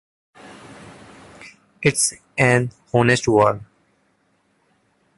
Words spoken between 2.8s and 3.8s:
honest word.